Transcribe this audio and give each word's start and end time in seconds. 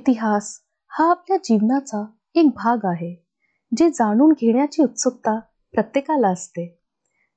इतिहास 0.00 0.60
हा 0.88 1.10
आपल्या 1.10 1.36
जीवनाचा 1.36 2.04
एक 2.34 2.46
भाग 2.46 2.78
आहे 2.84 3.26
जे 3.76 3.90
जाणून 3.90 4.32
घेण्याची 4.32 4.82
उत्सुकता 4.82 5.38
प्रत्येकाला 5.72 6.28
असते. 6.28 6.78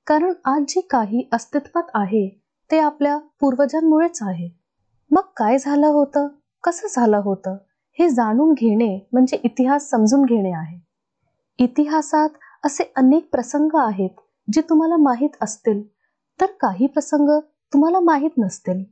कारण 0.07 0.33
आज 0.45 0.61
जे 0.69 0.81
काही 0.81 1.29
अस्तित्वात 1.31 1.83
आहे 1.93 2.41
ते 2.71 2.79
आपल्या 2.79 3.17
पूर्वजांमुळेच 3.17 4.19
आहे. 4.21 4.49
मग 5.11 5.21
काय 5.37 5.57
झालं 5.57 5.87
होतं? 5.87 6.27
कसं 6.63 6.87
झालं 6.91 7.17
होतं? 7.17 7.57
हे 7.99 8.09
जाणून 8.09 8.53
घेणे 8.53 9.09
म्हणजे 9.13 9.39
इतिहास 9.43 9.89
समजून 9.89 10.25
घेणे 10.25 10.51
आहे. 10.51 10.79
इतिहासात 11.57 12.29
असे 12.63 12.93
अनेक 12.95 13.29
प्रसंग 13.31 13.69
आहेत 13.73 14.21
जे 14.53 14.61
तुम्हाला 14.61 14.97
माहीत 14.97 15.37
असतील. 15.41 15.83
तर 16.41 16.45
काही 16.45 16.87
प्रसंग 16.87 17.39
तुम्हाला 17.73 17.99
माहीत 17.99 18.31
नसतील. 18.37 18.83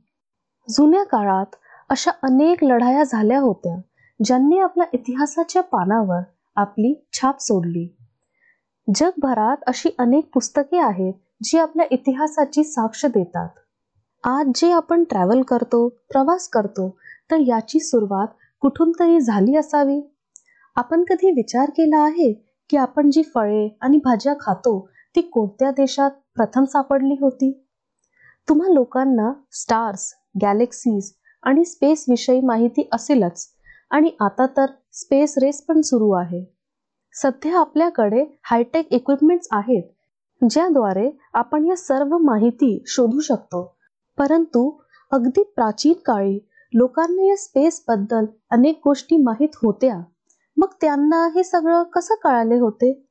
जुन्या 0.70 1.04
काळात 1.04 1.56
अशा 1.92 2.10
अनेक 2.24 2.62
लढाया 2.64 3.02
झाल्या 3.04 3.38
होत्या 3.40 3.74
ज्यांनी 4.20 4.58
आपल्या 4.58 4.86
इतिहासाच्या 4.92 5.62
पानावर 5.62 6.20
आपली 6.56 6.94
छाप 7.12 7.40
सोडली. 7.40 7.86
जगभरात 8.88 9.56
अशी 9.66 9.90
अनेक 9.98 10.30
पुस्तके 10.34 10.78
आहेत 10.78 11.14
जी 11.44 11.58
आपल्या 11.58 11.86
इतिहासाची 11.90 12.64
साक्ष 12.64 13.04
देतात. 13.06 13.48
आज 14.24 14.46
जे 14.54 14.70
आपण 14.72 15.04
ट्रॅव्हल 15.04 15.42
करतो 15.42 15.88
प्रवास 15.88 16.48
करतो 16.48 16.88
तर 17.30 17.36
याची 17.38 17.80
सुरुवात 17.80 18.28
कुठून 18.60 18.92
तरी 19.00 19.20
झाली 19.20 19.56
असावी? 19.56 20.00
आपण 20.76 21.04
कधी 21.04 21.30
विचार 21.30 21.70
केला 21.70 21.98
आहे 21.98 22.32
की 22.70 22.76
आपण 22.76 23.10
जी 23.10 23.22
फळे 23.34 23.78
आणि 23.82 23.96
भाज्या 23.96 24.34
खातो 24.40 24.78
ती 25.14 25.20
कोणत्या 25.20 25.70
देशात 25.70 26.10
प्रथम 26.34 26.64
सापडली 26.64 27.16
होती? 27.20 27.52
तुम्हा 28.48 28.72
लोकांना 28.72 29.32
स्टार्स 29.52 30.12
गॅलेक्सीज 30.42 31.12
आणि 31.42 31.64
स्पेसविषयी 31.64 32.40
माहिती 32.40 32.88
असेलच. 32.92 33.48
आणि 33.90 34.10
आता 34.20 34.46
तर 34.46 34.66
स्पेस 34.92 35.38
रेस 35.38 35.62
पण 35.62 35.80
सुरू 35.80 36.10
आहे. 36.10 36.44
सध्या 37.14 37.58
आपल्याकडे 37.58 38.38
हायटेक 38.42 38.92
इक्विपमेंट्स 38.92 39.48
आहेत 39.50 39.82
ज्याद्वारे 40.50 41.10
आपण 41.34 41.66
या 41.66 41.76
सर्व 41.76 42.18
माहिती 42.18 42.82
शोधू 42.86 43.20
शकतो. 43.20 43.76
परंतु 44.18 44.80
अगदी 45.10 45.42
प्राचीन 45.42 45.92
काळी 45.92 46.38
लोकांना 46.74 47.22
या 47.22 47.36
स्पेस 47.36 47.84
बद्दल 47.88 48.24
अनेक 48.50 48.80
गोष्टी 48.84 49.16
माहीत 49.16 49.48
होत्या. 49.54 50.00
मग 50.56 50.66
त्यांना 50.80 51.28
हे 51.34 51.44
सगळं 51.44 51.82
कसं 51.82 52.14
कळाले 52.14 52.58
होते? 52.58 53.06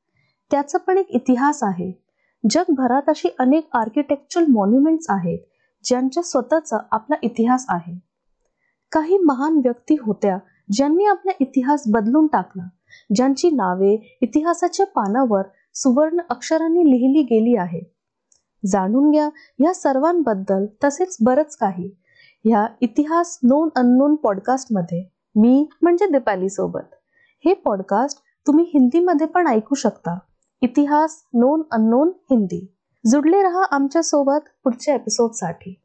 त्याचा 0.50 0.78
पण 0.78 0.98
एक 0.98 1.10
इतिहास 1.10 1.62
आहे. 1.62 2.04
जगभरात 2.50 3.02
अशी 3.08 3.28
अनेक 3.38 3.68
आर्किटेक्चरल 3.74 4.44
मॉन्युमेंट्स 4.48 5.06
आहेत 5.08 5.38
ज्यांच्या 5.84 6.22
स्वतःचा 6.22 6.76
आपला 6.90 7.16
इतिहास 7.22 7.64
आहे. 7.68 8.11
काही 8.92 9.18
महान 9.18 9.56
व्यक्ती 9.56 9.96
होत्या 10.00 10.38
ज्यांनी 10.72 11.04
आपला 11.04 11.32
इतिहास 11.40 11.82
बदलून 11.92 12.26
टाकला 12.26 12.68
ज्यांची 13.14 13.50
नावे 13.50 14.18
इतिहासाच्या 14.22 14.86
पानावर 14.86 15.42
सुवर्ण 15.74 16.20
अक्षरांनी 16.30 16.80
लिहिली 16.80 17.22
गेली 17.22 17.56
आहे 17.56 17.80
जाणून 18.66 19.10
घ्या 19.10 19.28
या 19.58 19.74
सर्वांबद्दल 19.74 20.66
तसेच 20.84 21.16
बरंच 21.24 21.56
काही. 21.56 21.90
ह्या 22.44 22.66
इतिहास 22.80 23.38
नोन 23.42 23.68
अननोन 23.76 24.14
पॉडकास्टमध्ये 24.14 25.04
मी 25.36 25.66
म्हणजे 25.82 26.06
दीपाली 26.06 26.48
सोबत 26.48 26.94
हे 27.44 27.54
पॉडकास्ट 27.54 28.18
तुम्ही 28.46 28.64
हिंदीमध्ये 28.64 29.26
पण 29.26 29.46
ऐकू 29.46 29.74
शकता. 29.74 30.18
इतिहास 30.62 31.16
नोन 31.34 31.62
अननोन 31.70 32.08
हिंदी. 32.30 32.66
जुडले 33.04 33.42
रहा 33.42 33.64
आमच्यासोबत 33.70 34.48
पुढच्या 34.64 34.94
एपिसोडसाठी 34.94 35.81